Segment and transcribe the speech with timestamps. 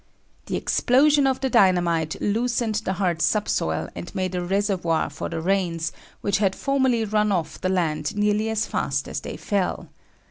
[0.47, 5.39] The explosion of the dynamite loosened the hard subsoil, and made a reservoir for the
[5.41, 9.89] rains, which had formerly run off the land nearly as fast as they fell.